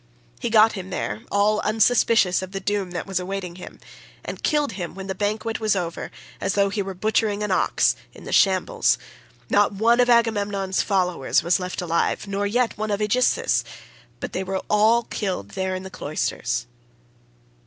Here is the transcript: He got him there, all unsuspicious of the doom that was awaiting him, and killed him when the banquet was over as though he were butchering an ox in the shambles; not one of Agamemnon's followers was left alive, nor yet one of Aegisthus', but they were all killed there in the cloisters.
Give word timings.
He 0.39 0.49
got 0.49 0.71
him 0.71 0.89
there, 0.89 1.21
all 1.31 1.59
unsuspicious 1.59 2.41
of 2.41 2.53
the 2.53 2.59
doom 2.59 2.89
that 2.89 3.05
was 3.05 3.19
awaiting 3.19 3.57
him, 3.57 3.79
and 4.25 4.41
killed 4.41 4.71
him 4.71 4.95
when 4.95 5.05
the 5.05 5.13
banquet 5.13 5.59
was 5.59 5.75
over 5.75 6.09
as 6.39 6.55
though 6.55 6.69
he 6.69 6.81
were 6.81 6.95
butchering 6.95 7.43
an 7.43 7.51
ox 7.51 7.95
in 8.11 8.23
the 8.23 8.31
shambles; 8.33 8.97
not 9.47 9.73
one 9.73 9.99
of 9.99 10.09
Agamemnon's 10.09 10.81
followers 10.81 11.43
was 11.43 11.59
left 11.59 11.83
alive, 11.83 12.25
nor 12.25 12.47
yet 12.47 12.79
one 12.79 12.89
of 12.89 12.99
Aegisthus', 12.99 13.63
but 14.19 14.33
they 14.33 14.43
were 14.43 14.63
all 14.71 15.03
killed 15.03 15.49
there 15.49 15.75
in 15.75 15.83
the 15.83 15.91
cloisters. 15.91 16.65